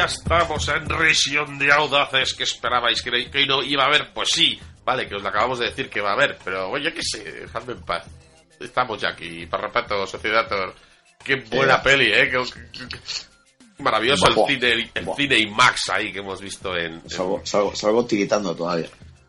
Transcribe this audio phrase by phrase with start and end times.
[0.00, 4.12] Ya estamos en Risión de Audaces que esperabais que, que no iba a haber.
[4.14, 6.92] Pues sí, vale, que os lo acabamos de decir que va a haber, pero oye,
[6.94, 8.06] qué sé, dejadme en paz.
[8.58, 10.48] Estamos ya aquí, Parrapato, Sociedad.
[11.22, 12.30] Qué buena peli, ¿eh?
[13.78, 15.16] Maravilloso el cine, el buah.
[15.16, 16.94] cine IMAX ahí que hemos visto en...
[16.94, 18.88] en- Salgo, salgo, salgo tiritando todavía.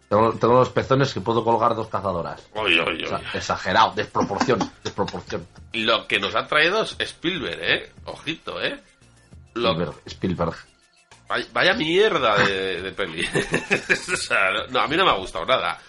[0.09, 2.41] Tengo, tengo los pezones que puedo colgar dos cazadoras.
[2.53, 3.23] Oy, oy, O sea, oy.
[3.33, 5.47] exagerado, desproporción, desproporción.
[5.73, 7.91] Lo que nos ha traído es Spielberg, ¿eh?
[8.05, 8.77] Ojito, ¿eh?
[9.53, 10.55] Spielberg, Spielberg.
[11.27, 13.25] Vaya, vaya mierda de, de peli.
[14.13, 14.37] o sea,
[14.69, 15.79] no, a mí no me ha gustado nada.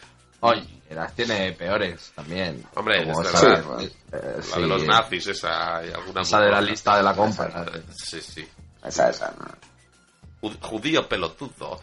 [0.40, 2.64] Oye, las tiene peores también.
[2.74, 3.80] Hombre, Como es esa, verdad.
[3.82, 3.90] eh,
[4.36, 7.64] La sí, de los nazis, esa y alguna Esa de la lista de la compra.
[7.94, 8.48] Sí, sí.
[8.84, 9.32] Esa, esa.
[10.60, 11.80] Judío pelotudo.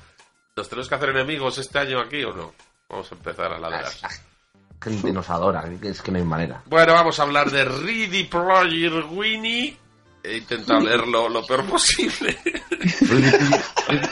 [0.55, 2.53] ¿Nos tenemos que hacer enemigos este año aquí o no?
[2.89, 3.91] Vamos a empezar a ladrar.
[4.81, 6.61] Gente nos adora, es que no hay manera.
[6.65, 9.77] Bueno, vamos a hablar de Ready Player Winnie.
[10.23, 12.37] He intentado leerlo lo peor posible.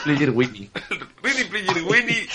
[0.04, 0.70] Player Winnie.
[1.22, 2.26] Ready Player Winnie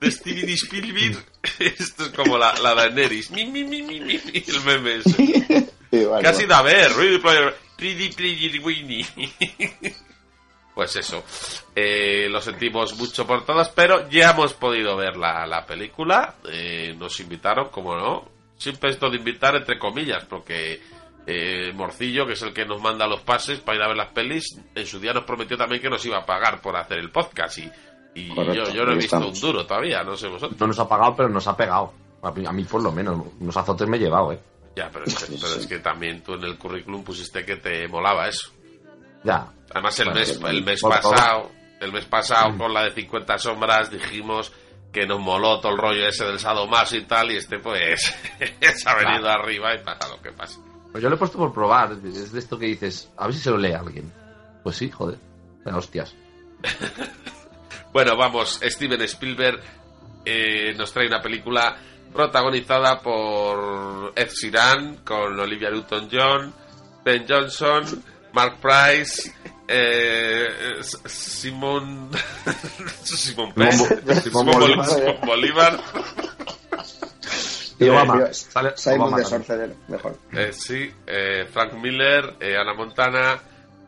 [0.00, 1.24] de Steven Spielberg.
[1.58, 3.30] Esto es como la, la Daenerys.
[3.30, 5.10] Mi, mi, mi, mi, mi, el meme ese.
[5.12, 6.44] Sí, vale, ¿Qué has vale.
[6.44, 6.92] ido a ver?
[6.92, 9.06] Ready Player, Ready Player Winnie.
[10.74, 11.22] Pues eso,
[11.76, 16.36] eh, lo sentimos mucho por todas, pero ya hemos podido ver la, la película.
[16.50, 18.30] eh, nos invitaron, como no.
[18.56, 20.80] Siempre esto de invitar entre comillas, porque
[21.26, 24.12] eh, Morcillo, que es el que nos manda los pases para ir a ver las
[24.12, 27.10] pelis, en su día nos prometió también que nos iba a pagar por hacer el
[27.10, 27.58] podcast.
[27.58, 27.70] Y,
[28.14, 29.34] y Correcto, yo, yo no he visto estamos.
[29.34, 30.58] un duro todavía, no sé vosotros.
[30.60, 31.92] No nos ha pagado, pero nos ha pegado.
[32.22, 33.20] A mí, por lo menos.
[33.40, 34.38] Unos azotes me he llevado, eh.
[34.76, 37.86] Ya, pero es, que, pero es que también tú en el currículum pusiste que te
[37.88, 38.50] molaba eso.
[39.24, 39.46] Ya.
[39.70, 41.50] Además el Bueno, mes, el mes pasado,
[41.80, 42.58] el mes pasado Mm.
[42.58, 44.52] con la de 50 sombras dijimos
[44.92, 48.00] que nos moló todo el rollo ese del sadomaso y tal y este pues
[48.76, 50.58] se ha venido arriba y pasa lo que pasa.
[50.92, 51.92] Pues yo lo he puesto por probar.
[52.04, 54.12] Es de esto que dices, a ver si se lo lee alguien.
[54.62, 55.18] Pues sí, joder.
[55.64, 56.14] La hostias.
[57.92, 59.60] Bueno, vamos, Steven Spielberg
[60.24, 61.76] eh, nos trae una película
[62.10, 66.54] protagonizada por Ed Sheeran con Olivia Newton-John,
[67.04, 67.84] Ben Johnson,
[68.32, 69.30] Mark Price,
[69.68, 70.46] eh,
[70.80, 72.08] S- Simón
[73.04, 74.86] Simón Pérez, Simón Simón Bolívar.
[74.88, 75.80] Simón Bolívar.
[77.84, 78.32] Y Obama.
[78.32, 79.44] Sale Simon Obama de también.
[79.46, 80.18] Sorcerer, mejor.
[80.32, 83.38] Eh, sí, eh, Frank Miller, eh, Ana Montana,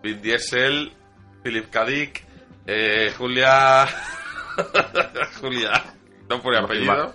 [0.02, 0.92] Vin Diesel,
[1.42, 1.84] Philip K.
[1.84, 2.24] Dick,
[2.66, 3.86] eh, Julia.
[5.40, 5.82] Julia,
[6.28, 7.14] no pone apellido.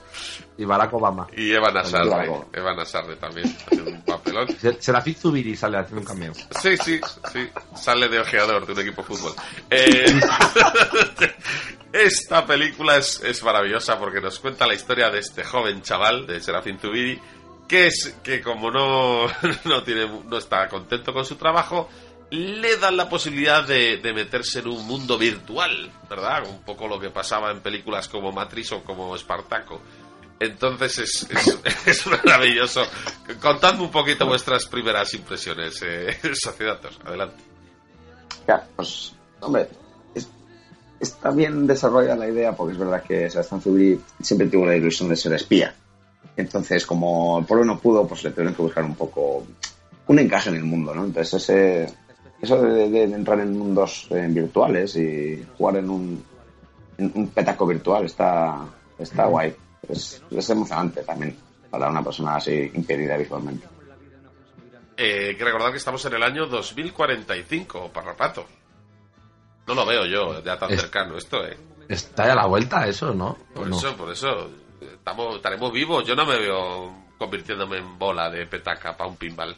[0.58, 1.26] Y Barack Obama.
[1.38, 2.08] Y Eva Nasarre.
[2.08, 2.50] Claro.
[2.52, 4.48] Eva Nasarre también, haciendo un papelón.
[4.60, 6.34] Se- Serafín Zubiri sale haciendo un cameo.
[6.62, 7.00] Sí, sí,
[7.32, 7.50] sí.
[7.76, 9.34] Sale de ojeador de un equipo de fútbol.
[9.70, 10.20] Eh,
[11.92, 16.42] esta película es, es maravillosa porque nos cuenta la historia de este joven chaval, de
[16.42, 17.20] Serafín Zubiri,
[17.68, 19.28] que es que como no,
[19.66, 21.90] no, tiene, no está contento con su trabajo,
[22.32, 26.48] le dan la posibilidad de, de meterse en un mundo virtual, ¿verdad?
[26.48, 29.82] Un poco lo que pasaba en películas como Matrix o como Espartaco.
[30.40, 31.28] Entonces es,
[31.86, 32.84] es, maravilloso.
[33.42, 37.00] Contadme un poquito vuestras primeras impresiones, eh, Sociedatos.
[37.04, 37.44] Adelante.
[38.48, 39.68] Ya, pues, hombre,
[41.00, 45.10] está bien desarrollada la idea porque es verdad que Sebastián Zubiri siempre tuvo la ilusión
[45.10, 45.74] de ser espía.
[46.36, 49.46] Entonces, como el pueblo no pudo, pues le tuvieron que buscar un poco
[50.08, 51.06] un encaje en el mundo, ¿no?
[51.06, 51.94] Entonces, ese,
[52.42, 56.24] eso de, de entrar en mundos eh, virtuales y jugar en un,
[56.98, 58.66] en un petaco virtual está,
[58.98, 59.56] está guay.
[59.88, 61.36] Es, es emocionante también
[61.70, 63.68] para una persona así impedida visualmente.
[64.98, 68.46] Eh, que recordar que estamos en el año 2045, Parrapato.
[69.70, 71.56] No lo veo yo ya tan Es- cercano esto, ¿eh?
[71.88, 73.38] Está ya a la vuelta eso, ¿no?
[73.54, 73.78] Por No.
[73.78, 74.50] eso, por eso.
[74.82, 76.04] Estamos, estaremos vivos.
[76.06, 79.56] Yo no me veo convirtiéndome en bola de petaca para un pinball.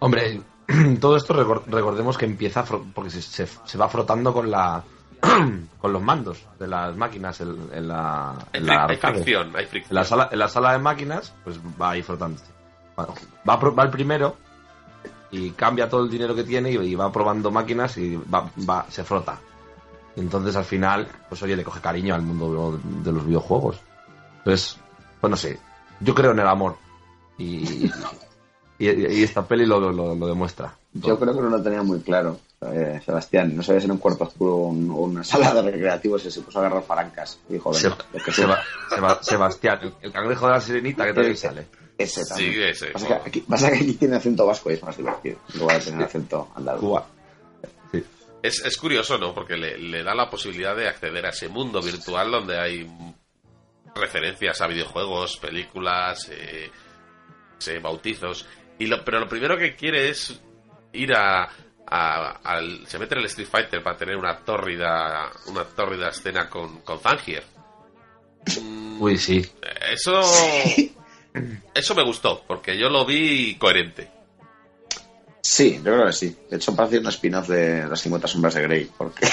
[0.00, 0.40] Hombre,
[1.00, 4.82] todo esto recor- recordemos que empieza porque se, se- se va frotando con la
[5.78, 9.14] con los mandos de las máquinas en, en la, en la hay arcade.
[9.22, 12.46] fricción, hay En la sala, en la sala de máquinas, pues va ahí frotándose.
[12.96, 13.14] Bueno,
[13.48, 14.36] va, va el primero
[15.32, 19.02] y cambia todo el dinero que tiene y, va probando máquinas y va, va- se
[19.02, 19.40] frota.
[20.14, 23.80] Entonces al final, pues oye, le coge cariño al mundo de los videojuegos.
[24.38, 24.76] Entonces,
[25.20, 25.58] pues no sé,
[26.00, 26.76] yo creo en el amor.
[27.38, 27.90] Y,
[28.78, 30.76] y, y esta peli lo, lo, lo demuestra.
[30.92, 33.56] Yo creo que no lo tenía muy claro, eh, Sebastián.
[33.56, 36.42] No sabía si en un cuarto oscuro o un- una sala de recreativos y se
[36.42, 37.38] puso a agarrar palancas.
[37.48, 38.32] Dijo, que
[39.22, 41.66] Sebastián, el, el cangrejo de la sirenita que también sale.
[42.02, 42.52] Ese también.
[42.52, 42.86] Sí, ese.
[42.92, 45.38] Pasa que aquí, pasa que aquí tiene acento vasco y es más divertido.
[45.54, 46.80] En lugar de tener acento andaluz.
[46.80, 47.06] Cuba.
[47.92, 48.04] Sí.
[48.42, 49.32] Es, es curioso, ¿no?
[49.34, 52.86] Porque le, le da la posibilidad de acceder a ese mundo virtual donde hay
[53.94, 56.70] referencias a videojuegos, películas, eh,
[57.58, 58.46] sí, bautizos.
[58.78, 60.40] Y lo, pero lo primero que quiere es
[60.94, 61.44] ir a,
[61.86, 66.48] a- al, se mete en el Street Fighter para tener una tórrida, una tórrida escena
[66.48, 67.44] con, con Zangief.
[68.60, 69.46] Mm, Uy, sí.
[69.92, 70.20] Eso,
[71.74, 74.08] eso me gustó, porque yo lo vi coherente.
[75.40, 76.36] Sí, yo creo que sí.
[76.50, 78.90] De hecho, parece un spin-off de las 50 sombras de Grey.
[78.96, 79.26] Porque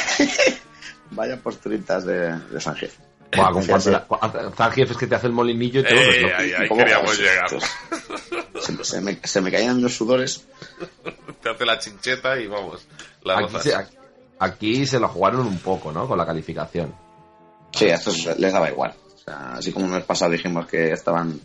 [1.12, 2.90] vaya posturitas de, de.
[3.36, 6.22] Buah, con cuatro- cua- Zangief es que te hace el molinillo y te Eh, vuelves
[6.24, 6.34] loco.
[6.40, 7.20] ahí, ahí ¿Cómo queríamos vas?
[7.20, 7.50] llegar.
[8.60, 10.46] Se, se me, se me caían los sudores.
[11.42, 12.86] Te hace la chincheta y vamos.
[13.24, 13.74] La Aquí se,
[14.40, 16.08] aquí se lo jugaron un poco, ¿no?
[16.08, 16.94] Con la calificación.
[17.72, 18.94] Sí, a estos les daba igual.
[19.16, 21.40] O sea, así como el mes pasado dijimos que estaban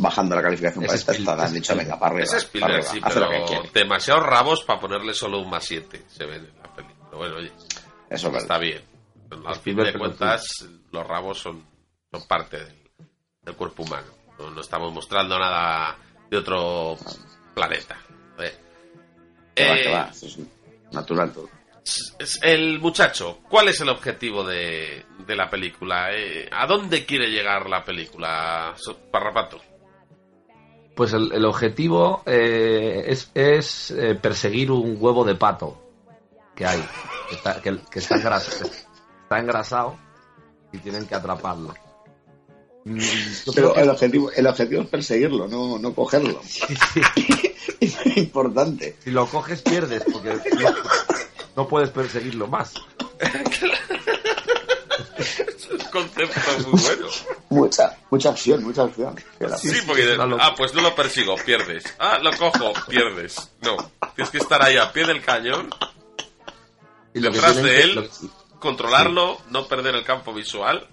[0.00, 2.24] bajando la calificación Es para esta, han dicho, venga, para arriba.
[2.24, 3.72] Es para Spielberg, arriba, sí, haz lo que pero quieres.
[3.72, 6.02] demasiado rabos para ponerle solo un más 7.
[6.08, 6.74] Se ve en la.
[6.74, 7.52] Pero bueno, oye,
[8.08, 8.60] Eso es está verdad.
[8.60, 9.44] bien.
[9.46, 10.44] Al fin de cuentas,
[10.90, 11.64] los rabos son,
[12.10, 12.90] son parte del,
[13.42, 14.08] del cuerpo humano.
[14.38, 15.96] No, no estamos mostrando nada
[16.30, 16.96] de otro
[17.54, 17.96] planeta.
[18.38, 18.54] Eh,
[19.54, 20.38] Que va, eh, que va, eso es
[20.92, 21.48] natural todo.
[22.18, 26.08] es- el muchacho, ¿cuál es el objetivo de, de la película?
[26.12, 28.74] Eh, ¿A dónde quiere llegar la película,
[29.12, 29.60] Parrapato?
[31.00, 35.80] Pues el, el objetivo eh, es, es, eh, perseguir un huevo de pato
[36.54, 36.78] que hay,
[37.30, 38.60] que está, que, que está, engras-
[39.22, 39.96] está engrasado
[40.70, 41.72] y tienen que atraparlo.
[42.84, 42.98] Mm,
[43.54, 46.38] Pero el objetivo, el objetivo es perseguirlo, no, no cogerlo.
[46.44, 47.00] sí, sí.
[47.80, 48.96] es muy importante.
[49.02, 50.70] si lo coges pierdes porque no,
[51.56, 52.74] no puedes perseguirlo más.
[55.18, 57.06] Es un concepto muy bueno.
[57.50, 59.16] Mucha, mucha acción, mucha acción.
[59.58, 61.84] Sí, porque ah, pues no lo persigo, pierdes.
[61.98, 63.50] Ah, lo cojo, pierdes.
[63.62, 63.76] No,
[64.14, 65.70] tienes que estar ahí a pie del cañón,
[67.14, 70.86] Y detrás de él, lo- controlarlo, no perder el campo visual,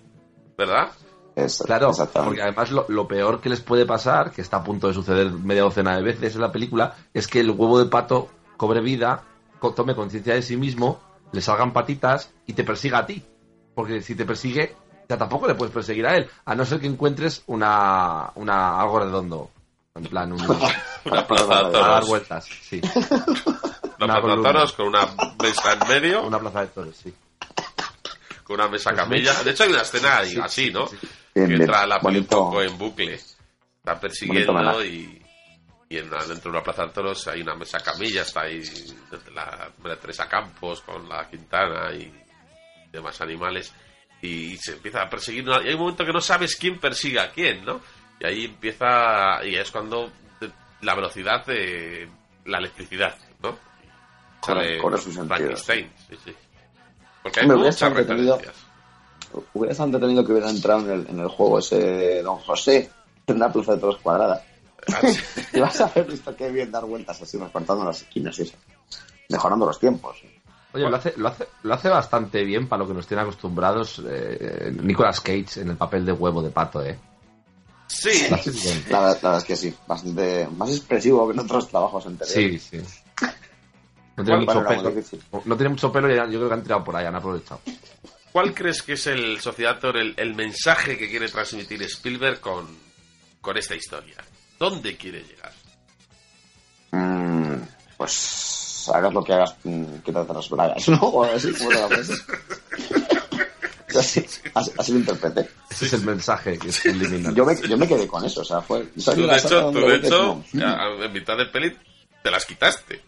[0.57, 0.92] ¿verdad?
[1.36, 4.88] Eso, Claro, porque además lo, lo peor que les puede pasar, que está a punto
[4.88, 8.30] de suceder media docena de veces en la película, es que el huevo de pato
[8.57, 9.24] cobre vida,
[9.75, 11.00] tome conciencia de sí mismo,
[11.31, 13.24] le salgan patitas y te persiga a ti.
[13.77, 14.75] Porque si te persigue,
[15.07, 19.00] ya tampoco le puedes perseguir a él, a no ser que encuentres una, una algo
[19.01, 19.51] redondo.
[19.94, 20.41] En plan, un,
[21.06, 21.71] Una plaza de a dar
[22.01, 22.07] toros.
[22.09, 22.81] vueltas, sí.
[24.00, 25.07] Una una plaza de toros con una
[25.41, 27.13] mesa en medio, Una plaza de toros, sí.
[28.44, 29.33] con una mesa Pues camilla.
[29.38, 30.88] me- De hecho, hay una escena ahí, Sí, así, ¿no?
[30.88, 31.07] sí, sí.
[31.35, 33.13] Que entra la peli un poco en bucle.
[33.13, 35.21] Está persiguiendo y,
[35.89, 38.63] y en dentro de una plaza de toros hay una mesa camilla, está ahí
[39.35, 42.12] la, la Teresa Campos con la Quintana y
[42.92, 43.74] demás animales.
[44.22, 45.45] Y se empieza a perseguir.
[45.48, 47.81] Y hay un momento que no sabes quién persigue a quién, ¿no?
[48.19, 49.45] Y ahí empieza.
[49.45, 50.12] Y es cuando
[50.81, 52.10] la velocidad de
[52.45, 53.57] la electricidad, ¿no?
[54.39, 55.28] Corre sus sentidos.
[55.28, 56.36] Frankenstein, sí, sí.
[57.22, 58.38] Porque hay Hombre, muchas estado entretenido.
[58.38, 58.68] referencias.
[60.25, 62.89] Que hubiera entrado en el, en el juego ese Don José
[63.27, 64.44] en una plaza de toros cuadrada.
[64.94, 65.01] Ah.
[65.53, 68.56] Y vas a haber visto que bien dar vueltas así, recortando las esquinas y eso.
[69.29, 70.17] Mejorando los tiempos.
[70.77, 74.01] Oye, lo hace, lo, hace, lo hace bastante bien para lo que nos tiene acostumbrados
[74.07, 76.98] eh, Nicolas Cage en el papel de huevo de pato, ¿eh?
[77.88, 78.27] Sí.
[78.89, 82.63] La, verdad- la verdad es que sí, bastante más expresivo que en otros trabajos anteriores.
[82.63, 83.25] Sí, sí.
[84.17, 84.93] No tiene, mucho muy pelo,
[85.46, 87.62] no tiene mucho pelo y yo creo que han tirado por ahí, han aprovechado.
[88.31, 92.67] ¿Cuál crees que es el Sociedator, el, el mensaje que quiere transmitir Spielberg con,
[93.41, 94.17] con esta historia?
[94.60, 95.53] ¿Dónde quiere llegar?
[96.91, 97.62] Mm,
[97.96, 98.56] pues
[98.89, 100.98] hagas lo que hagas, mm, quítate las bragas, ¿no?
[101.01, 102.10] O así, como te la pones.
[103.98, 105.50] así, así, así lo interpreté.
[105.70, 107.34] Ese es el mensaje que es subliminal.
[107.36, 108.82] Yo me, yo me quedé con eso, o sea, fue...
[108.86, 111.03] Tú, ¿sabes de la hecho, tú, hecho No.
[111.03, 111.75] en mitad del peli
[112.24, 113.01] te las quitaste.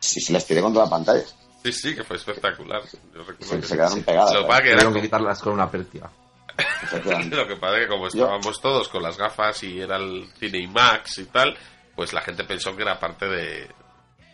[0.00, 1.24] Sí, sí, las tiré contra la pantalla.
[1.62, 2.82] Sí, sí, que fue espectacular.
[3.14, 4.00] Yo recuerdo Se, que se quedaron sí.
[4.00, 4.32] pegadas.
[4.34, 6.10] Lo que pasa que era Tuvieron que como- quitarlas con una pértiga.
[7.30, 10.58] Lo que pasa es que como estábamos todos con las gafas y era el cine
[10.58, 11.56] IMAX y tal,
[11.94, 13.68] pues la gente pensó que era parte de,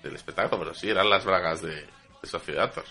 [0.06, 2.84] del espectáculo, pero sí, eran las bragas de, de Sociedator.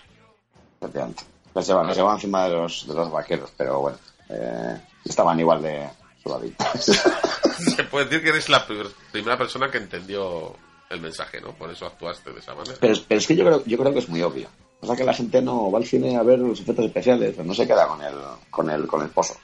[0.80, 1.24] efectivamente.
[1.54, 5.62] Las llevan, las llevan encima de los, de los vaqueros, pero bueno, eh, estaban igual
[5.62, 5.88] de
[6.22, 6.66] sudaditos.
[7.76, 10.54] Se puede decir que eres la primer- primera persona que entendió
[10.90, 11.52] el mensaje, ¿no?
[11.52, 12.76] Por eso actuaste de esa manera.
[12.80, 14.48] pero, pero es que yo creo, yo creo que es muy obvio.
[14.80, 17.66] Pasa que la gente no va al cine a ver los efectos especiales, no se
[17.66, 18.14] queda con el,
[18.50, 19.34] con el, con el pozo.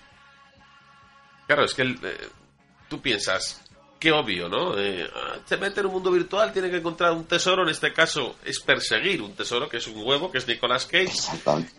[1.47, 2.29] Claro, es que el, eh,
[2.89, 3.63] tú piensas,
[4.03, 4.77] qué obvio, ¿no?
[4.77, 7.93] Eh, ah, se mete en un mundo virtual, tiene que encontrar un tesoro, en este
[7.93, 11.13] caso es perseguir un tesoro, que es un huevo, que es Nicolas Cage,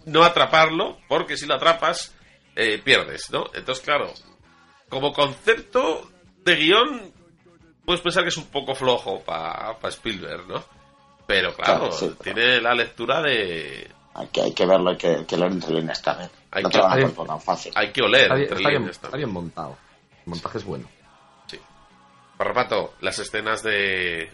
[0.06, 2.14] no atraparlo, porque si lo atrapas,
[2.56, 3.46] eh, pierdes, ¿no?
[3.54, 4.14] Entonces, claro,
[4.88, 6.10] como concepto
[6.46, 7.12] de guion,
[7.86, 10.64] puedes pensar que es un poco flojo para Spielberg, ¿no?
[11.28, 13.90] Pero claro, Claro, sí, pero- tiene la lectura de...
[14.14, 16.30] Hay que, hay que verlo, hay que, hay que leer entre líneas también.
[16.52, 17.72] Hay no que- hay- tan fácil.
[17.76, 19.76] Hay que oler Está bien, entre está bien montado.
[20.26, 20.88] El montaje es bueno.
[22.38, 24.30] Parrapato, las escenas de...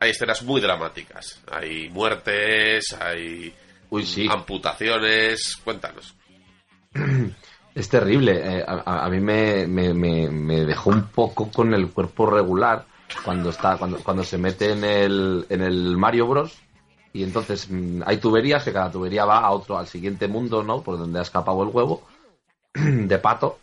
[0.00, 1.42] Hay escenas muy dramáticas.
[1.50, 3.54] Hay muertes, hay
[3.90, 4.26] Uy, sí.
[4.30, 5.56] amputaciones.
[5.62, 6.14] Cuéntanos.
[7.74, 8.58] Es terrible.
[8.58, 12.26] eh, a, a- a mí me, me- me- me dejó un poco con el cuerpo
[12.26, 12.86] regular
[13.24, 16.58] cuando está cuando, cuando se mete en el, en el Mario Bros.
[17.12, 20.80] Y entonces mm, hay tuberías que cada tubería va a otro, al siguiente mundo, ¿no?
[20.82, 22.06] Por donde ha escapado el huevo
[22.74, 23.58] de pato.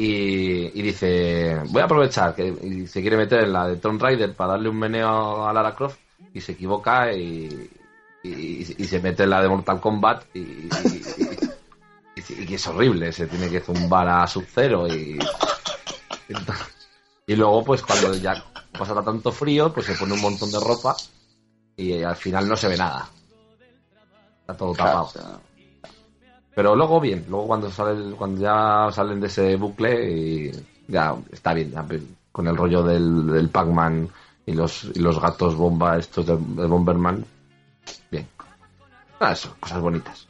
[0.00, 4.00] Y, y dice, voy a aprovechar que y se quiere meter en la de Tomb
[4.00, 5.98] Raider para darle un meneo a Lara Croft
[6.32, 7.68] y se equivoca y,
[8.22, 10.68] y- y se mete en la de Mortal Kombat y,
[12.46, 15.18] que es horrible, se tiene que zumbar a Sub-Zero y,
[17.26, 18.40] y luego pues cuando ya
[18.78, 20.94] pasa tanto frío pues se pone un montón de ropa
[21.76, 23.08] y al final no se ve nada.
[24.42, 25.40] Está todo Claro, tapado.
[26.58, 30.50] Pero luego bien, luego cuando sale cuando ya salen de ese bucle y
[30.88, 34.08] ya está bien, ya ve- con el rollo del, del Pac-Man
[34.44, 37.24] y los, y los gatos bomba estos de, de Bomberman.
[38.10, 38.26] Bien.
[39.20, 40.26] Ah, eso, cosas bonitas.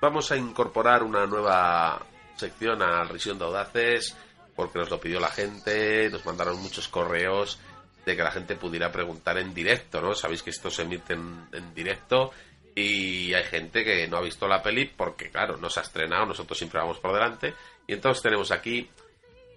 [0.00, 2.00] Vamos a incorporar una nueva
[2.34, 4.16] sección a Risión de Audaces
[4.56, 7.58] porque nos lo pidió la gente, nos mandaron muchos correos
[8.06, 10.14] de que la gente pudiera preguntar en directo, ¿no?
[10.14, 12.30] Sabéis que esto se emite en, en directo
[12.74, 16.26] y hay gente que no ha visto la peli porque, claro, no se ha estrenado,
[16.26, 17.54] nosotros siempre vamos por delante.
[17.86, 18.88] Y entonces tenemos aquí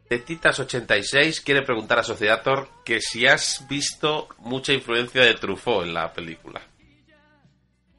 [0.09, 6.13] Tetitas86 quiere preguntar a Sociedator que si has visto mucha influencia de Truffaut en la
[6.13, 6.61] película.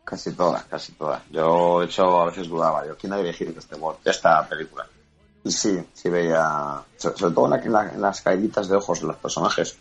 [0.04, 1.22] Casi todas, casi todas.
[1.30, 2.86] Yo, de hecho, a veces dudaba.
[2.86, 4.86] Yo, ¿quién ha dirigido este, esta película?
[5.42, 8.76] Y sí, sí veía, so- sobre todo en, la- en la- en las caíditas de
[8.76, 9.76] ojos de los personajes.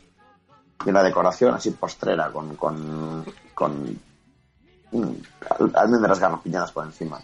[0.83, 3.23] Y en la decoración así postrera, con, con
[4.91, 5.11] mm,
[5.59, 7.19] al- almendras garrapiñadas por encima,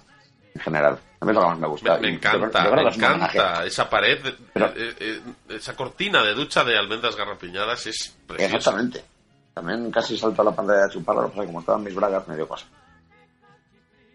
[0.54, 1.00] en general.
[1.20, 1.94] A mí es lo que más me gusta.
[1.96, 3.66] Me, me Y yo creo- yo encanta, me encanta.
[3.66, 8.56] Esa pared, eh, Pero- eh, eh, esa cortina de ducha de almendras garrapiñadas es preciosa.
[8.58, 9.04] Exactamente.
[9.54, 12.36] También casi salto a la pantalla de chuparlo, o sea, como estaban mis bragas, me
[12.36, 12.66] dio cosa.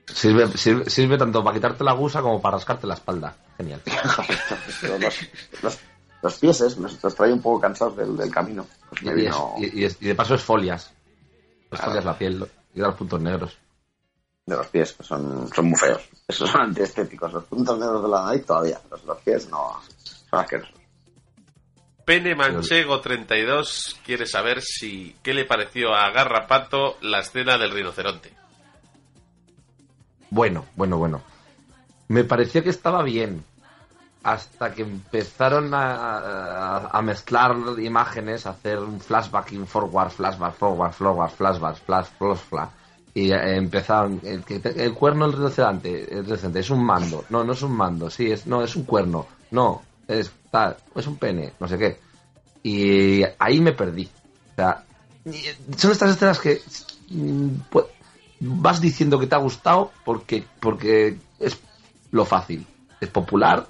[0.06, 3.34] Sirve, sirve, sirve tanto para quitarte la gusa como para rascarte la espalda.
[3.56, 3.80] Genial.
[4.82, 5.78] Los, los,
[6.22, 8.66] los pieses los, los traía un poco cansados del, del camino.
[8.88, 10.84] Pues Y, me y es- vino y- y es- y de paso es folias.
[10.86, 11.84] Es Claro.
[11.86, 12.46] folias la piel
[12.76, 13.58] y da los puntos negros.
[14.44, 16.02] de los pies, que son, son muy feos.
[16.28, 17.32] Esos son antiestéticos.
[17.32, 18.78] Los puntos negros de la nariz todavía.
[18.90, 19.80] Los, los pies no.
[20.30, 20.74] Son asquerosos.
[22.04, 28.32] Pene Manchego 32 quiere saber si qué le pareció a Garrapato la escena del rinoceronte.
[30.30, 31.22] Bueno, bueno, bueno.
[32.08, 33.42] Me pareció que estaba bien.
[34.26, 40.54] Hasta que empezaron a, a- a mezclar imágenes, a hacer un flashback, in forward, flashback,
[40.54, 42.68] forward, forward, flashback, flash, flash, flash.
[43.14, 44.20] Y eh, empezaron.
[44.24, 44.42] El,
[44.76, 47.24] el cuerno rinoceronte, el rinoceronte es un mando.
[47.30, 48.10] No, no es un mando.
[48.10, 49.26] Sí, es, no, es un cuerno.
[49.52, 50.76] No, es tal.
[50.96, 51.52] Es un pene.
[51.60, 51.98] No sé qué.
[52.64, 54.10] Y ahí me perdí.
[54.52, 54.82] O sea,
[55.76, 56.60] son estas escenas que
[57.10, 57.86] mm, pues,
[58.40, 61.56] vas diciendo que te ha gustado porque, porque es
[62.10, 62.66] lo fácil.
[63.00, 63.66] Es popular,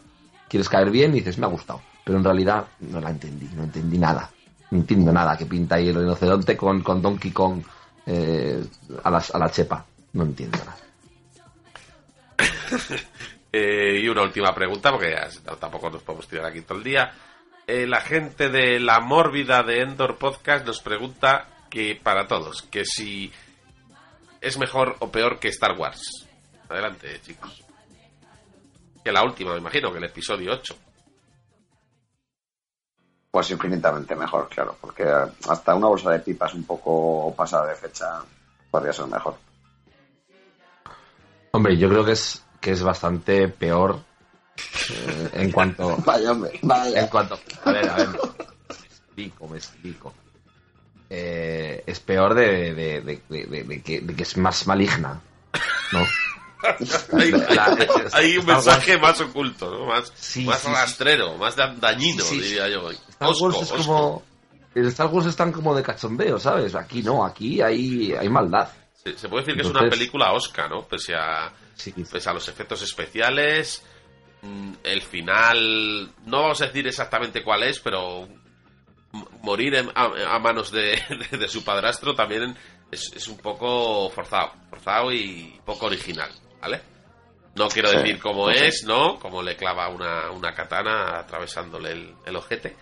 [0.48, 1.82] quieres caer bien y dices, me ha gustado.
[2.04, 4.30] Pero en realidad no la entendí, no entendí nada.
[4.70, 7.62] No entiendo nada que pinta ahí el rinoceronte con, con Donkey Kong
[8.06, 8.64] eh,
[9.04, 9.84] a, las- a la chepa.
[10.12, 10.76] No entiendo nada.
[13.58, 17.10] Eh, y una última pregunta, porque ya tampoco nos podemos tirar aquí todo el día.
[17.66, 22.84] Eh, la gente de la mórbida de Endor Podcast nos pregunta que para todos, que
[22.84, 23.32] si
[24.42, 26.26] es mejor o peor que Star Wars.
[26.68, 27.64] Adelante, chicos.
[29.06, 30.74] Que la última, me imagino, que el episodio 8.
[33.30, 34.76] Pues infinitamente mejor, claro.
[34.80, 35.04] Porque
[35.48, 38.20] hasta una bolsa de pipas un poco pasada de fecha
[38.68, 39.36] podría ser mejor.
[41.52, 44.00] Hombre, yo creo que es, que es bastante peor
[44.90, 45.98] eh, en cuanto...
[46.04, 47.02] Vaya, hombre, vaya.
[47.02, 47.38] En cuanto.
[47.64, 48.08] A ver, a ver.
[48.08, 50.14] Me explico, me explico.
[51.08, 55.20] Eh, es peor de, de, de- de- de- de que, de que es más maligna.
[55.92, 56.00] ¿No?
[57.12, 59.86] Hay, La- hay- hay un Wars- mensaje más oculto, ¿no?
[59.86, 60.72] Más, Sí, más sí, sí.
[60.72, 62.40] rastrero, más da- dañino, Sí, sí.
[62.48, 62.90] diría yo.
[62.90, 63.76] Star Osco, Wars es osco.
[63.86, 64.22] como.
[64.74, 66.74] En Star Wars están como de cachondeo, ¿sabes?
[66.74, 68.68] Aquí no, aquí hay, hay maldad.
[69.16, 70.82] Se, puede decir que es una película Oscar, ¿no?
[70.86, 71.52] Pese a,
[72.10, 73.82] pese a los efectos especiales,
[74.42, 78.28] mm, el final, no vamos a decir exactamente cuál es, pero
[79.42, 82.56] morir en- a, a manos de, de- de su padrastro también
[82.90, 86.30] es, es un poco forzado, forzado y poco original,
[86.66, 86.80] ¿vale?
[87.54, 88.56] No quiero Sí, decir cómo sí.
[88.64, 89.18] es, ¿no?
[89.18, 92.76] Como le clava una, una katana atravesándole el, el ojete,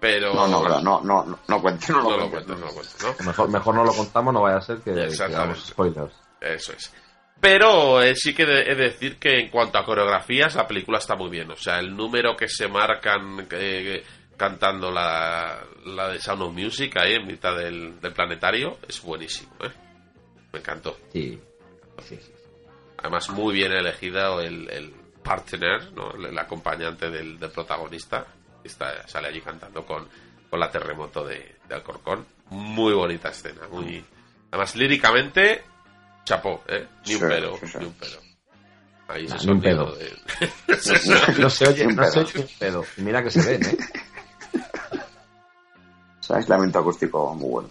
[0.00, 0.34] pero...
[0.34, 3.24] No, no, no, no, no, no cuentes, no, no lo cuento, no lo cuento, ¿no?
[3.26, 6.12] Mejor, mejor no lo contamos, no vaya a ser que, que hagamos spoilers.
[6.40, 6.92] Eso es.
[7.40, 10.98] Pero eh, sí que de- he de decir que en cuanto a coreografías, la película
[10.98, 11.50] está muy bien.
[11.50, 14.04] O sea, el número que se marcan eh,
[14.36, 19.52] cantando la, la de Sound of Music ahí en mitad del, del planetario es buenísimo.
[19.64, 19.70] ¿eh?
[20.52, 20.96] Me encantó.
[21.12, 21.40] Sí.
[22.08, 22.32] Sí, sí.
[23.02, 24.90] Además, muy bien elegido el, el
[25.22, 26.12] partner, ¿no?
[26.14, 28.26] el, el acompañante del, del protagonista.
[28.64, 30.08] Está, sale allí cantando con,
[30.48, 32.24] con la terremoto de, de Alcorcón.
[32.50, 33.66] Muy bonita escena.
[33.70, 34.04] Muy...
[34.50, 35.64] Además, líricamente,
[36.24, 36.86] chapó, ¿eh?
[37.06, 37.78] Ni un Sí, pero, sí, sí.
[37.78, 38.20] ni un pero.
[39.08, 39.96] Ahí Nah, se ni un pedo.
[39.96, 40.16] de-
[41.38, 42.24] No se oye, Un no se pedo.
[42.26, 42.84] oye un pedo.
[42.98, 43.78] Y mira que se ven, ¿eh?
[46.20, 47.70] O sea, aislamiento acústico muy bueno.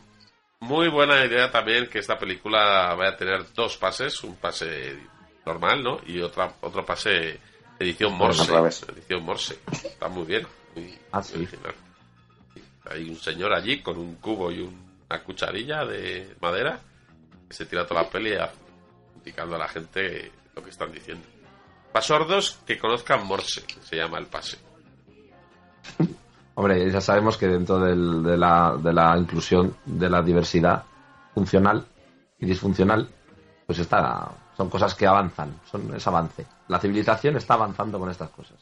[0.60, 5.00] Muy buena idea también que esta película vaya a tener dos pases, un pase
[5.46, 6.00] normal, ¿no?
[6.06, 7.40] Y otra otro pase
[7.80, 8.52] edición Morse.
[8.94, 9.60] Edición Morse.
[9.72, 10.46] Está muy bien,
[10.76, 11.36] muy Ah, sí.
[11.38, 11.74] original.
[12.90, 16.80] Hay un señor allí con un cubo y una cucharilla de madera
[17.48, 18.34] que se tira toda la peli
[19.16, 21.24] indicando a la gente lo que están diciendo.
[21.92, 24.58] Para sordos que conozcan Morse, se llama el pase.
[26.56, 30.84] Hombre, ya sabemos que dentro del- de, la, de la inclusión de la diversidad
[31.34, 31.86] funcional
[32.40, 33.10] y disfuncional,
[33.66, 34.30] pues está,
[34.62, 36.46] son cosas que avanzan, son, es avance.
[36.68, 38.60] La civilización está avanzando con estas cosas.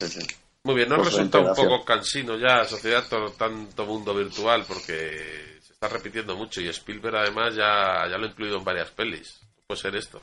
[0.00, 0.26] Sí, sí.
[0.64, 4.64] Muy bien, ¿no Pues resulta un poco cansino ya sociedad todo, tanto mundo virtual?
[4.66, 8.90] Porque se está repitiendo mucho y Spielberg además ya, ya lo ha incluido en varias
[8.90, 9.38] pelis.
[9.64, 10.20] Puede ser esto.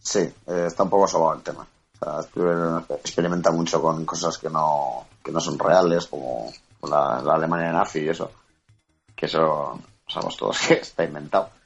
[0.00, 1.64] Sí, eh, está un poco sobado el tema.
[2.00, 7.22] O sea, Spielberg experimenta mucho con cosas que no, que no son reales, como la,
[7.24, 8.32] la Alemania nazi y eso.
[9.14, 11.61] Que eso sabemos todos que está inventado.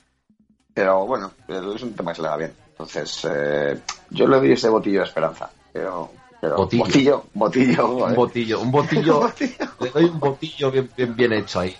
[0.77, 2.55] Pero bueno, es un tema que se le da bien.
[2.73, 5.51] Entonces, eh, yo le doy ese botillo de esperanza.
[5.73, 6.85] Pero, pero Botillo.
[6.85, 9.57] botillo, botillo, Un botillo, un botillo, Botillo.
[9.81, 11.75] le doy un botillo bien, bien, bien hecho ahí.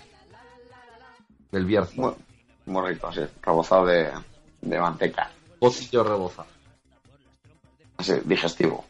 [1.51, 1.91] Del Bierzo.
[1.95, 2.13] Muy,
[2.65, 4.09] muy rico, sí, rebozado de,
[4.61, 5.29] de manteca.
[5.59, 6.47] Botillo rebozado.
[7.97, 8.83] Así, digestivo.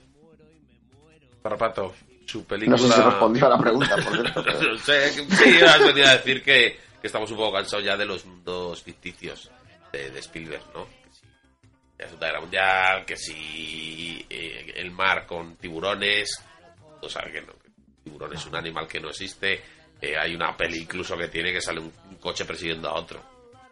[1.41, 1.93] Parapato,
[2.25, 2.77] su película...
[2.77, 4.41] No sé si respondió a la pregunta, por cierto.
[4.41, 8.25] pero- sí, has venido a decir que, que estamos un poco cansados ya de los
[8.25, 9.51] mundos ficticios
[9.91, 10.85] de, de Spielberg, ¿no?
[10.87, 11.25] Que si
[11.97, 16.43] la Segunda Guerra Mundial, que si eh, el mar con tiburones,
[17.01, 17.53] no sabe que no,
[18.03, 19.61] tiburón es un animal que no existe,
[20.01, 23.23] eh, hay una peli incluso que tiene que sale un, un coche persiguiendo a otro.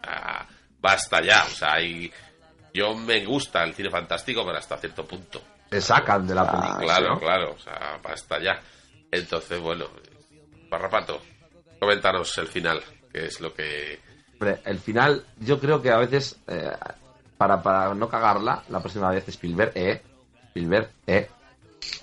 [0.03, 0.47] Ah,
[0.79, 2.11] basta ya, o sea, hay...
[2.73, 5.41] Yo me gusta el cine fantástico, pero hasta cierto punto.
[5.71, 6.77] Se sacan de la Ah, película.
[6.97, 7.19] Claro, ¿no?
[7.19, 8.61] claro, o sea, basta ya.
[9.09, 9.89] Entonces, bueno,
[10.69, 11.21] Parrapato,
[11.79, 13.99] coméntanos el final, que es lo que...
[14.39, 16.71] El final, yo creo que a veces, eh,
[17.37, 20.01] para, para no cagarla, la próxima vez Spielberg, eh,
[20.47, 21.29] Spielberg, eh,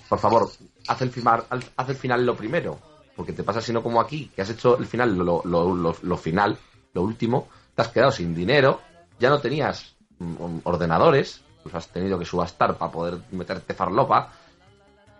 [0.09, 0.49] por favor,
[0.87, 2.79] haz el, final, haz el final lo primero,
[3.15, 6.17] porque te pasa sino como aquí, que has hecho el final, lo, lo, lo, lo
[6.17, 6.57] final,
[6.93, 8.81] lo último, te has quedado sin dinero,
[9.19, 14.31] ya no tenías mm, ordenadores, pues has tenido que subastar para poder meterte farlopa,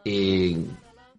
[0.04, 0.66] y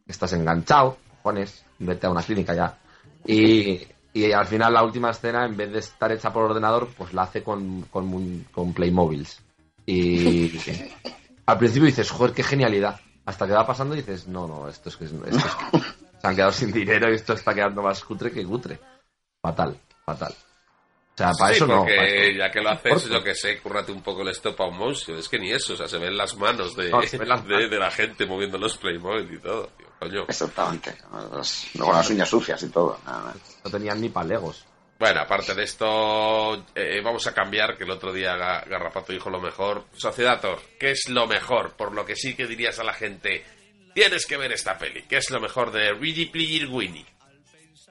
[0.06, 2.78] estás enganchado, cojones, vete a una clínica ya.
[3.26, 3.80] Y,
[4.14, 7.22] y al final la última escena, en vez de estar hecha por ordenador, pues la
[7.22, 9.42] hace con, con, un- con Playmobiles.
[9.86, 10.52] Y
[11.46, 12.98] al principio dices, joder, qué genialidad.
[13.26, 15.34] Hasta que va pasando y dices, no, no, esto es que, esto es
[15.72, 15.78] que
[16.20, 18.78] se han quedado sin dinero y esto está quedando más cutre que cutre.
[19.42, 20.32] Fatal, fatal.
[20.32, 21.84] O sea, para sí, eso no.
[21.84, 25.16] para ya que lo haces, yo que sé, cúrrate un poco el stop on motion.
[25.18, 27.44] Es que ni eso, o sea, se ven las manos de, No, se ven las
[27.46, 27.70] de, manos.
[27.70, 29.68] de la gente moviendo los Playmobil y todo.
[29.78, 30.24] Tío, coño.
[30.28, 30.94] Exactamente.
[31.74, 32.98] Luego las uñas sucias y todo.
[33.04, 33.34] Nada.
[33.64, 34.64] No tenían ni palegos.
[34.98, 39.28] Bueno, aparte de esto, eh, vamos a cambiar, que el otro día Ga- Garrapato dijo
[39.28, 39.84] lo mejor.
[39.96, 41.72] Sociedator, ¿qué es lo mejor?
[41.72, 43.44] Por lo que sí que dirías a la gente,
[43.92, 45.02] tienes que ver esta peli.
[45.08, 47.04] ¿Qué es lo mejor de Ready Player Winnie?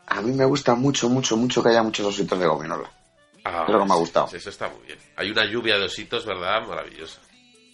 [0.07, 2.89] A mí me gusta mucho, mucho, mucho que haya muchos ositos de gominola.
[3.45, 4.29] Ah, Es lo que me ha gustado.
[4.33, 4.97] Eso está muy bien.
[5.17, 6.65] Hay una lluvia de ositos, ¿verdad?
[6.65, 7.19] Maravillosa.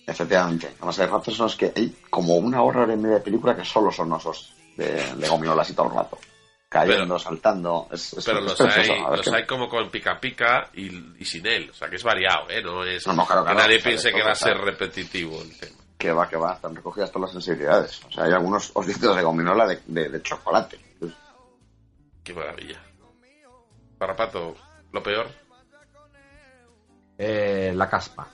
[0.10, 0.74] Efectivamente.
[0.78, 3.56] Además hay ratos en los que hay como una hora, hora y media de película
[3.56, 6.18] que solo son osos de, de gominolas y todo el rato.
[6.68, 7.88] Cayendo, Pero- saltando.
[7.92, 10.70] Es, es- Pero es los hay, A ver los qué- hay como con pica pica
[10.74, 10.88] y,
[11.22, 11.70] y sin él.
[11.70, 12.62] O sea, que es variado, ¿eh?
[12.62, 13.06] No es...
[13.08, 15.78] No, no, claro, que claro, nadie claro, piense que va a ser repetitivo el tema.
[15.98, 16.54] Que va, que va.
[16.54, 18.02] Están recogidas todas las sensibilidades.
[18.06, 20.80] O sea, hay algunos ositos de gominola de, de- de chocolate.
[22.24, 22.80] Qué maravilla.
[23.98, 24.56] Parrapato,
[24.94, 25.28] lo peor.
[27.18, 28.28] Eh, la caspa.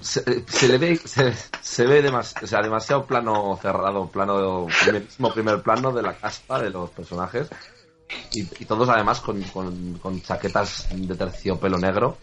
[0.00, 5.32] Se, se le ve, se, se ve demas- o sea, demasiado plano cerrado, plano primerísimo
[5.32, 7.48] primer plano de la caspa de los personajes.
[8.32, 12.18] Y, y todos además con, con, con chaquetas de terciopelo negro.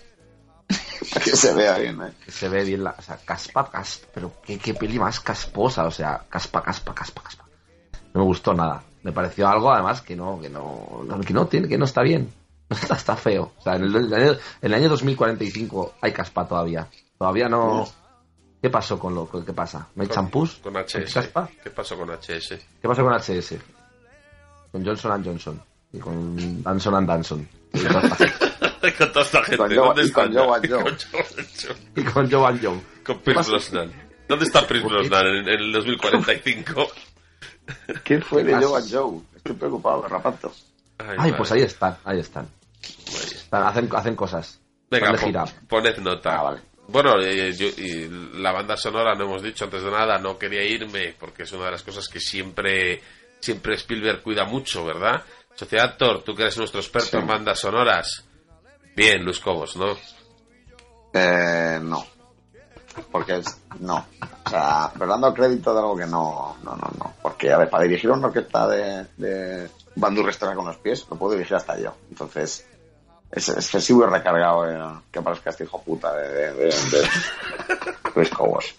[1.23, 2.12] que se vea bien, ¿eh?
[2.23, 5.85] que se ve bien la, o sea, caspa, caspa, pero qué, qué peli más casposa,
[5.85, 7.45] o sea, caspa, caspa, caspa, caspa.
[8.13, 8.83] No me gustó nada.
[9.03, 12.29] Me pareció algo además que no, que no, que no tiene, que no está bien.
[12.82, 13.53] Está, está feo.
[13.58, 16.88] O sea, en el, en el año, en el año 2045 hay caspa todavía.
[17.17, 17.88] Todavía no.
[18.62, 19.88] ¿Qué pasó con lo con- qué pasa?
[19.95, 20.55] ¿No hay Con- champús?
[20.62, 21.13] Con ¿Hay HS.
[21.13, 21.49] caspa?
[21.63, 22.49] ¿Qué pasó con HS?
[22.82, 23.55] ¿Qué pasó con HS?
[24.71, 25.62] Con Johnson Johnson.
[25.93, 27.49] Y con Danson and Danson.
[27.73, 29.58] Y con toda esta gente.
[29.58, 30.34] Con Joe- ¿Dónde y con?
[30.34, 32.79] Joe and and y con Joe and Joe.
[33.03, 33.49] Con ¿Qué Pierce?
[33.49, 33.91] Brosnan.
[34.27, 34.88] ¿Dónde está Pierce.
[34.88, 36.88] Brosnan en, en el 2045?
[38.03, 38.53] ¿Qué fue de?
[38.55, 39.21] Joe a Joe?
[39.36, 40.51] Estoy preocupado, Rapato.
[40.99, 41.34] Ay, madre.
[41.34, 42.47] pues ahí están, ahí están.
[43.51, 44.59] Hacen, hacen cosas.
[44.89, 46.39] Venga, pon- poned nota.
[46.39, 46.62] Ah, vale.
[46.88, 48.09] Bueno, eh, yo- y
[48.41, 51.65] la banda sonora, no hemos dicho antes de nada, no quería irme, porque es una
[51.65, 53.01] de las cosas que siempre,
[53.39, 55.23] siempre Spielberg cuida mucho, ¿verdad?
[55.53, 57.17] Sociedad Thor, tú que eres nuestro experto Sí.
[57.17, 58.25] en bandas sonoras.
[58.95, 59.95] Bien, Luis Cobos, ¿no?
[61.13, 62.05] Eh, no.
[63.12, 64.05] Porque es, no.
[64.45, 67.13] O sea, pero dando crédito de algo que no, no, no, no.
[67.21, 71.33] Porque, a ver, para dirigir una orquesta de, de bandurrestora con los pies, lo puedo
[71.33, 71.95] dirigir hasta yo.
[72.09, 72.67] Entonces,
[73.31, 77.09] es excesivo y recargado eh, que parezca este hijo puta de, de, de,
[78.15, 78.75] de Cobos.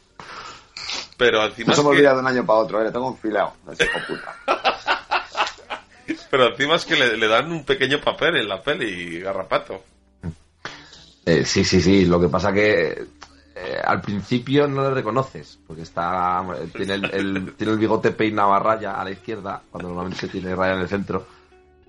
[1.16, 3.08] Pero encima, Nos es hemos que, olvidado de un año para otro, eh, le tengo
[3.08, 4.36] un filao ese hijo puta.
[6.30, 9.84] pero encima es que le, le dan un pequeño papel en la peli, Garrapato.
[11.26, 12.06] Eh, sí, sí, sí.
[12.06, 13.04] Lo que pasa que
[13.54, 16.42] eh, al principio no le reconoces, porque está
[16.74, 20.54] tiene el, el- tiene el bigote peinado a raya a la izquierda, cuando normalmente tiene
[20.56, 21.26] raya en el centro.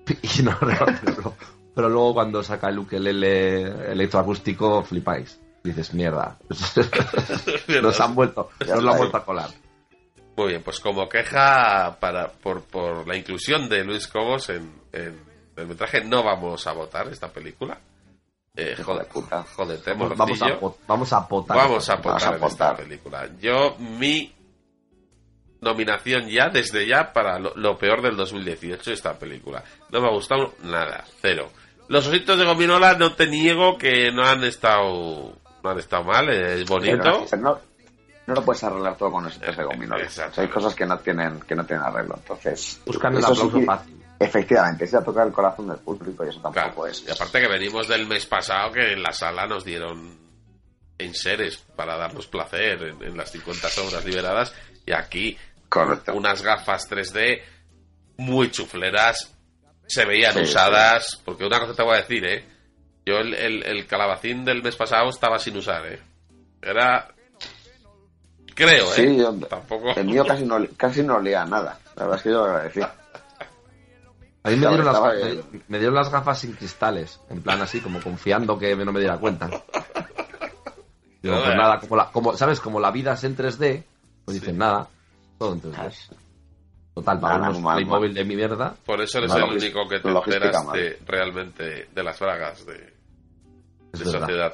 [0.38, 1.16] Y no lo reconoces,
[1.74, 5.38] pero, luego cuando saca el ukelele electroacústico flipáis.
[5.62, 6.38] Dices, mierda.
[7.82, 9.50] Nos han vuelto, Ya nos lo han vuelto a colar.
[10.36, 15.20] Muy bien, pues como queja para, por, por la inclusión de Luis Cobos en, en
[15.56, 17.78] el metraje, no vamos a votar esta película.
[18.54, 21.56] Eh, joder, jódete, Vamos, vamos a, vamos a potar.
[21.56, 23.28] Vamos a Vamos a aportar en esta película.
[23.40, 24.34] Yo, mi
[25.60, 29.64] nominación ya, desde ya, para lo, lo peor del 2018, esta película.
[29.90, 31.50] No me ha gustado nada, cero.
[31.92, 36.26] Los ositos de gominola no te niego que no han estado, no han estado mal,
[36.30, 37.26] es bonito.
[37.38, 37.60] No,
[38.26, 40.08] no lo puedes arreglar todo con ositos de gominola.
[40.08, 42.14] Sea, hay cosas que no tienen, que no tienen arreglo.
[42.16, 44.02] Entonces, Buscando el sí aplauso fácil.
[44.18, 47.04] Efectivamente, es a tocar el corazón del público y eso tampoco Claro, es.
[47.06, 50.16] y aparte que venimos del mes pasado que en la sala nos dieron
[50.96, 54.54] enseres para darnos placer en, en las 50 obras liberadas
[54.86, 55.36] y aquí
[55.68, 56.14] Correcto.
[56.14, 57.40] unas gafas 3D
[58.18, 59.31] muy chufleras
[59.92, 62.44] se veían Sí, usadas porque una cosa te voy a decir eh
[63.04, 66.00] yo el, el, el calabacín del mes pasado estaba sin usar eh
[66.62, 67.08] era
[68.54, 71.78] creo eh Sí, yo- tampoco El mío casi no, casi no olía nada.
[71.96, 72.80] La verdad es que yo lo agradecí.
[74.44, 75.00] A mí me dieron, las,
[75.68, 79.16] me dieron las gafas sin cristales, en plan así, como confiando que no me diera
[79.18, 79.46] cuenta.
[81.22, 82.58] Digo, pues nada, como, la, como ¿sabes?
[82.60, 83.84] Como la vida es en 3D,
[84.24, 84.88] pues dicen nada,
[85.38, 85.92] todo en 3D.
[86.94, 88.74] Total, para unos mal, Playmobil de mi mierda.
[88.84, 92.74] por eso eres el único que te enteras de, realmente de las bragas de,
[93.92, 94.04] de.
[94.04, 94.52] Sociedad.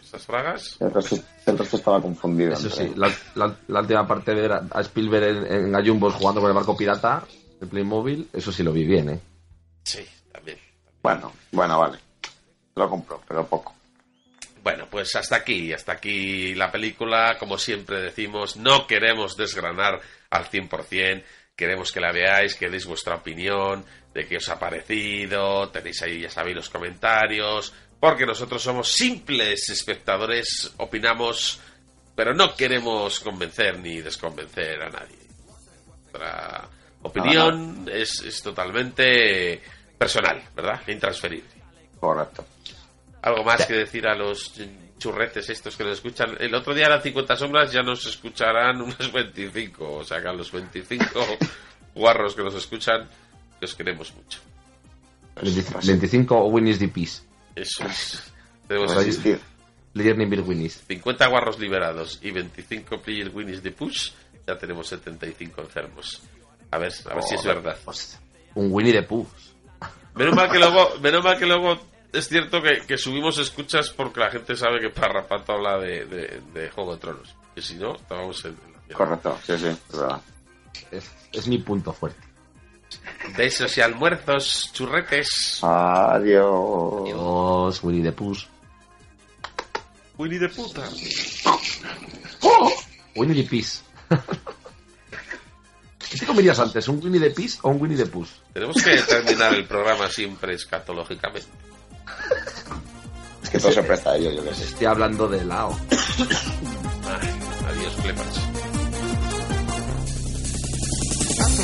[0.00, 0.76] ¿Esas fragas?
[0.80, 1.16] El resto,
[1.46, 2.52] el resto estaba confundido.
[2.52, 6.14] Eso entre- sí, la, la- la última parte de ver a, Spielberg en, en Gallumbos
[6.14, 7.24] jugando con el barco pirata,
[7.60, 9.20] el Playmobil, eso sí lo vi bien, ¿eh?
[9.82, 10.58] Sí, también.
[11.02, 11.98] Bueno, bueno, vale.
[12.76, 13.74] Lo compro, pero poco.
[14.62, 17.36] Bueno, pues hasta aquí, hasta aquí la película.
[17.38, 20.00] Como siempre decimos, no queremos desgranar
[20.34, 21.22] al 100%.
[21.56, 25.70] Queremos que la veáis, que deis vuestra opinión de qué os ha parecido.
[25.70, 27.72] Tenéis ahí, ya sabéis, los comentarios.
[28.00, 31.60] Porque nosotros somos simples espectadores, opinamos,
[32.14, 35.16] pero no queremos convencer ni desconvencer a nadie.
[35.86, 36.68] Nuestra
[37.02, 39.62] opinión es, es totalmente
[39.96, 40.80] personal, ¿verdad?
[40.88, 41.48] Intransferible.
[42.00, 42.44] Correcto.
[43.22, 44.52] ¿Algo más que decir a los
[44.98, 46.36] churretes estos que nos escuchan?
[46.38, 49.92] El otro día eran 50 sombras, ya nos escucharán unos 25.
[49.92, 51.04] O sea que a los 25
[51.94, 53.08] guarros que nos escuchan,
[53.58, 54.40] que os queremos mucho.
[55.42, 57.22] 25, 25 Winnie's the Peace.
[57.54, 58.32] Eso es.
[58.68, 58.94] Tenemos
[59.94, 60.82] Bill Winnie's.
[60.88, 64.10] 50 guarros liberados y 25 player winnies de push,
[64.46, 66.22] ya tenemos 75 enfermos.
[66.70, 67.76] A ver, a ver si es verdad.
[67.84, 68.18] Pues,
[68.54, 69.26] un Winnie the Pooh.
[70.16, 71.80] Menos mal que luego, menos mal que luego
[72.14, 76.42] es cierto que, que subimos escuchas porque la gente sabe que Parrapato habla de, de,
[76.52, 77.34] de Juego de Tronos.
[77.54, 78.96] Que si no, estábamos en, en la mierda.
[78.96, 80.20] Correcto, sí, sí, es verdad.
[80.90, 82.20] Es, es mi punto fuerte.
[83.36, 85.58] Besos y almuerzos, churretes.
[85.62, 87.04] Adiós.
[87.04, 88.36] Dios, Winnie the Pooh.
[90.16, 90.88] Winnie de puta.
[93.16, 93.82] Winnie the Peace.
[96.10, 98.26] ¿Qué te comerías antes, un Winnie the Peace o un Winnie the Pooh?
[98.52, 101.48] Tenemos que terminar el programa siempre escatológicamente.
[103.54, 104.64] Que todo se presta a ello, yo qué sé.
[104.64, 105.38] Estoy hablando de.
[105.42, 105.46] Ay,
[107.68, 108.40] adiós, Clepas.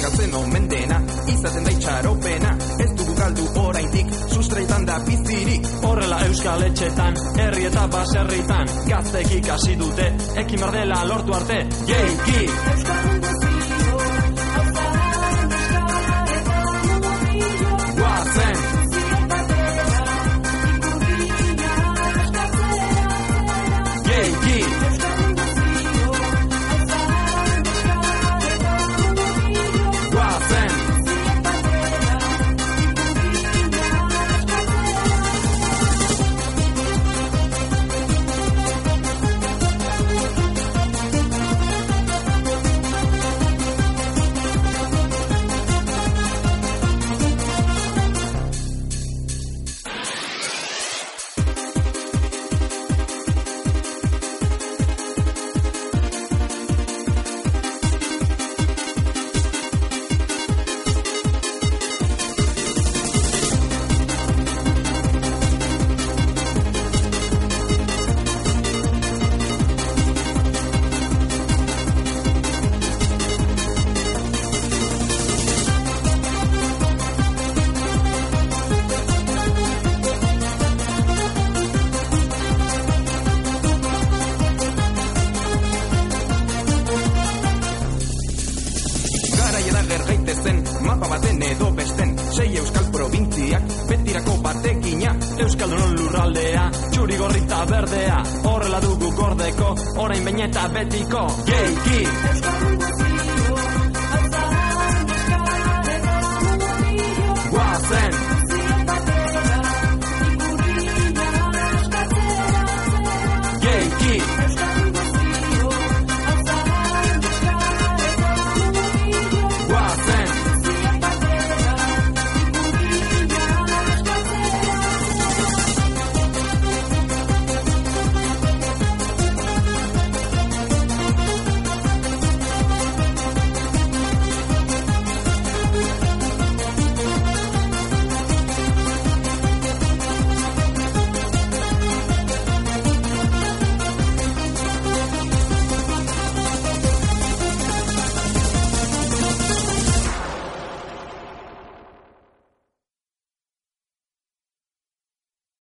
[0.00, 6.62] Gatzen omen dena, izaten da itxaropena Ez dugu galdu oraindik, sustreitan da bizirik Horrela euskal
[6.70, 10.08] etxetan, herri eta baserritan Gaztek ikasi dute,
[10.40, 12.40] ekin bardela lortu arte Yeiki!
[12.64, 13.49] Guazen!